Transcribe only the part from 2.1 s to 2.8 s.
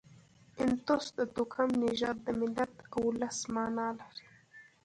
د ملت